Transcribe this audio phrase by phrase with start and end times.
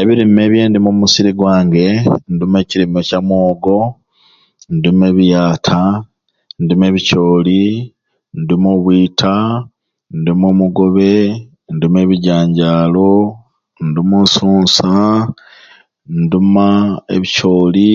[0.00, 1.86] Ebirume byendima omu musiri gwange
[2.32, 3.76] nduma ekirumye kya mwogo
[4.74, 5.80] nduma ebiyata
[6.62, 7.62] nduma ebicooli
[8.40, 9.34] nduma obwita
[10.16, 11.12] nduma omugobe
[11.72, 13.12] nduja ebijanjalo
[13.86, 14.92] nduma osuunsa
[16.20, 16.66] nduma
[17.14, 17.92] ebicooli